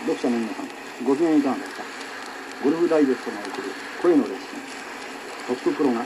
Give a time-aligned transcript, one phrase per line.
[0.00, 0.66] 読者の皆さん、
[1.04, 1.84] ご機嫌いかがですか
[2.64, 3.68] ゴルフダイジェストが送る
[4.00, 4.60] 声のレッスン。
[5.44, 6.00] トッププロが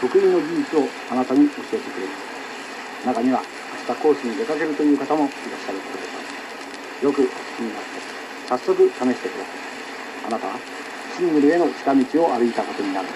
[0.00, 3.06] 得意の技術をあなたに教えてくれます。
[3.06, 3.40] 中には
[3.88, 7.08] 明日コースに出かけるという方もいらっしゃることでしょう。
[7.08, 7.88] よくお聞きになって、
[8.48, 9.68] 早速試してください。
[10.28, 10.60] あなたは
[11.16, 13.08] シングルへの近道を歩いたことになる。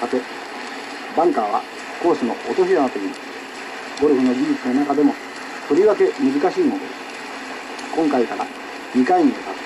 [0.00, 0.18] さて、
[1.16, 1.62] バンカーは
[2.02, 3.10] コースの落とし穴という
[4.02, 5.14] ゴルフの技術の中でも
[5.68, 6.94] とりわけ難しいものです。
[7.94, 8.63] 今回から
[8.94, 9.60] 2回にわたって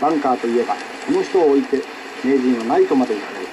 [0.00, 0.74] バンカーといえば
[1.06, 1.80] この人を置いて
[2.24, 3.46] 名人はないとまで言われる。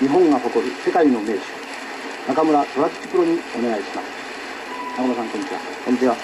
[0.00, 1.40] 日本が誇る世界の名手。
[2.26, 4.20] 中村虎吉プロにお願いします。
[4.96, 5.60] 中村さんこんにちは。
[5.84, 6.16] こんにちは、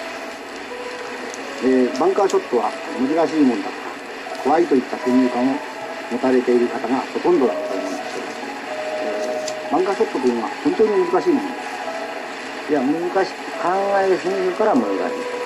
[1.63, 2.69] えー、バンカーショットは
[2.99, 5.55] 難しいもんだとか怖いといった先入観を
[6.11, 8.19] 持たれている方がほとんどだと思うんです、
[9.01, 11.55] えー、バンカーショットというのは本当に難しいもので
[12.67, 15.37] すいや難しい考えすぎるから難しい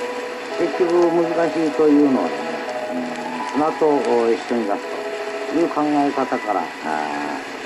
[0.60, 2.41] 結局難しいというのはね、
[3.62, 3.94] 砂と
[4.34, 4.82] 一緒に出す
[5.54, 6.66] という考え方から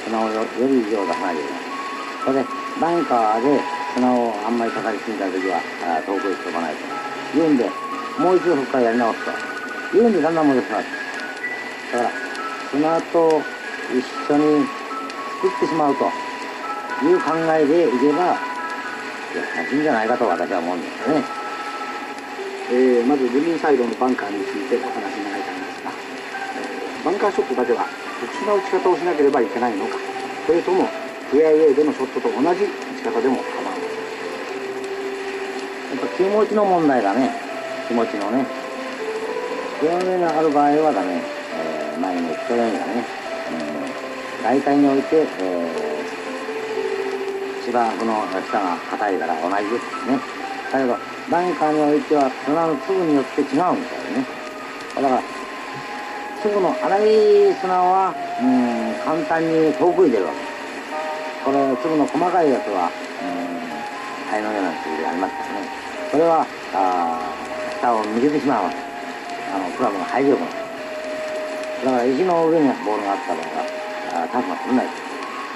[0.04, 1.62] 砂をより以上出さないといけない
[2.26, 2.46] それで
[2.82, 3.62] バンカーで
[3.96, 5.62] 砂をあんまり叩きすぎた時は
[6.06, 6.76] 遠くへ飛ばない
[7.32, 7.40] と。
[7.40, 7.70] いうんで
[8.20, 9.98] もう一度そこからやり直すと。
[9.98, 10.86] いうんでだんだん戻します。
[11.94, 12.12] だから
[12.72, 13.42] 砂と
[13.96, 14.68] 一緒に
[15.40, 16.04] 作ってしまうと
[17.08, 18.36] いう考えでいけば
[19.72, 21.46] いいんじゃないかと私は思うんですよね。
[22.68, 27.88] えー、まずグリーンサイドのバンカーについてお話になりたいんですが、えー、バンカーショットだけは
[28.20, 29.98] 特殊な打ち方をしなければいけないのか
[30.46, 30.86] それとも
[31.32, 32.68] フェアウェイでのショットと同じ打
[33.02, 33.82] ち方でも構わない。
[35.90, 37.32] やっぱ気持ちの問題だね。
[37.88, 38.46] 気持ちのね。
[39.80, 41.22] フェアウェイがある場合はだね、
[41.58, 43.04] えー、前に言ったようにだね、
[44.38, 50.20] うん、大体において、えー、芝生の下が硬いから同じですね。
[50.72, 50.98] だけど
[51.32, 54.26] バンカーにおいては砂の粒によって違うんですよね。
[54.96, 55.22] だから
[56.46, 60.32] 粒の粗い砂はうん簡単に遠くに出るわ。
[60.32, 60.38] け
[61.42, 65.66] これ粒の細かいやつはうん灰のような粒でありますからね。
[66.12, 67.18] それはあ
[67.82, 68.70] 下を抜けてしまうわ。
[68.70, 70.54] けあのクラブが入りよくなる
[71.86, 73.46] だから石の上にボールがあった場合
[74.22, 74.88] はタフが取れない。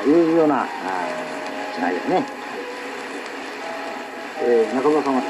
[0.01, 0.65] というようなあ
[1.77, 2.25] 違いですね、
[4.41, 5.21] えー、中村さんは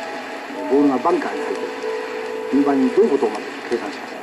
[0.72, 1.72] ボールがバンカーに入っている
[2.54, 4.19] 順番にどういうことをまず計算しますか？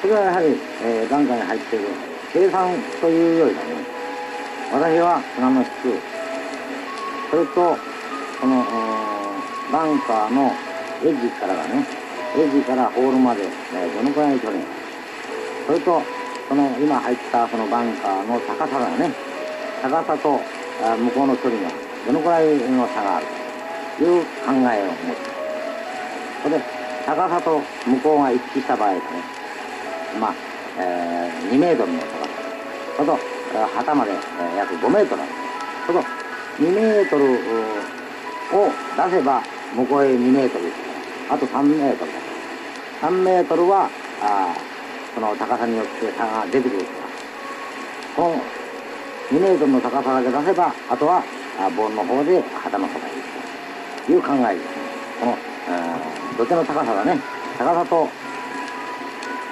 [0.00, 0.46] それはやはり、
[0.84, 1.88] えー、バンカーに入っている
[2.32, 2.70] 計算
[3.00, 3.66] というよりもね
[4.72, 5.70] 私は砂の質
[7.30, 7.76] それと
[8.40, 8.64] この
[9.72, 10.52] バンカーの
[11.02, 11.84] エッジからがね
[12.36, 13.46] エッジからホールまで、え、
[13.94, 14.66] どのくらい距離が
[15.66, 16.02] それと
[16.48, 19.12] その今入ったそのバンカーの高さがね
[19.82, 20.40] 高さと
[20.96, 21.70] 向こうの距離が
[22.06, 23.26] どのくらいの差がある
[23.98, 25.38] という考えを持つ。
[26.42, 26.64] それで、
[27.04, 29.37] 高さと向こうが一致した場合ですね、
[30.20, 30.34] まあ、
[30.78, 32.28] えー、2メートルの高さ。
[32.96, 33.18] それと、
[33.74, 35.32] 旗まで、えー、約5メートルある。
[35.86, 36.04] それと、
[36.62, 39.42] 2メートルを出せば、
[39.74, 40.64] 向こうへ2メートル。
[41.30, 42.12] あと3メートル。
[42.12, 42.18] だ
[43.02, 43.90] 3メートルは、
[44.22, 44.54] あ
[45.14, 46.90] その高さによって差が出てくるか。
[46.92, 51.22] ら、この2メートルの高さだけ出せば、あとは、
[51.60, 54.66] あボールの方で旗の方へいう考えです
[55.20, 57.18] この、えー、土手の高さがね。
[57.58, 58.08] 高さと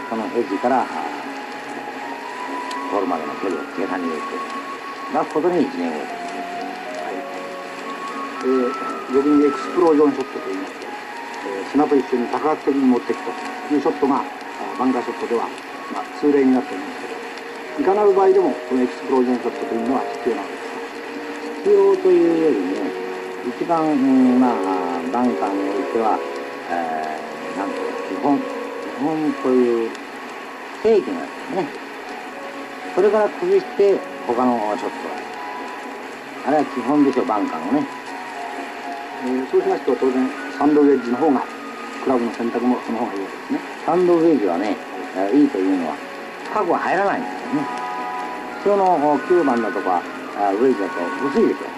[0.08, 0.86] このエッジから
[2.90, 4.56] ゴールまでの距離を計算に入れて
[5.12, 7.18] 出すことに1年をはい。
[8.42, 13.22] えー、逆にエクスプロージョンショットといいますと、えー、砂と一緒に爆発的に持っていく
[13.68, 14.22] というショットが
[14.78, 15.48] バンカーショットでは、
[15.92, 20.66] まあ、通例になっておりますけどいかなる場合でもこのエクスプロージョンショットというのは必要なんです。
[21.66, 23.06] 必要というよりね
[23.46, 23.82] 一番、
[24.40, 26.18] まあ、バンカーにおいては、
[26.70, 27.78] えー、なんと
[28.10, 28.38] 基本、
[28.96, 29.90] 基本という
[30.82, 31.68] 定義があるね。
[32.94, 34.94] それから崩して他のショット
[36.48, 36.50] あ。
[36.50, 37.86] れは基本でしょ、バンカーのね。
[39.26, 40.26] えー、そうしますと当然、
[40.58, 41.42] サンドウェッジの方が、
[42.02, 43.60] クラブの選択もその方がいいわけですね。
[43.84, 44.76] サンドウェッジはね、
[45.34, 45.94] いいというのは、
[46.44, 47.68] 深くは入らないんですよね。
[48.64, 50.94] 普通の9番だとか、ウェッジだと
[51.28, 51.68] 薄いでしょ。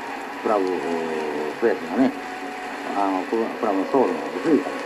[0.44, 0.71] クラブス
[1.62, 2.12] ペースがね、
[2.97, 4.76] あの、これはもうソウルの薄いから、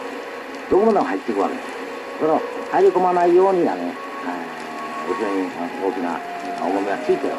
[0.70, 1.54] どこまでも入っていくわけ？
[1.56, 1.81] です。
[2.22, 2.40] それを
[2.70, 3.92] 入り込まないようにだね、
[5.10, 5.50] 後ろに
[5.82, 6.20] 大きな
[6.62, 7.34] 重みがついてる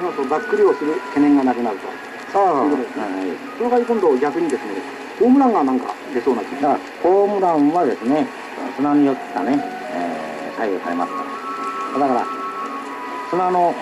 [0.00, 1.84] そうすと、バックリをする懸念がなくなると。
[2.32, 2.86] そうそうそう。
[3.58, 4.80] その代わり今度逆にですね、
[5.18, 8.26] ホームランがなんか出そうな気がホームランはですね、
[8.76, 9.62] 砂によってね、
[9.92, 11.22] えー、左右されますか
[11.98, 12.08] ら。
[12.08, 12.26] だから、
[13.28, 13.74] 砂の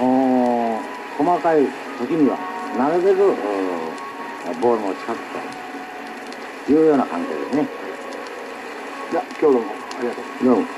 [1.17, 1.63] 細かい
[2.01, 2.37] 時には、
[2.77, 3.33] なるべく
[4.61, 5.19] ボールも近く
[6.67, 7.88] というような関係ですね。
[9.41, 9.53] じゃあ
[10.41, 10.78] 今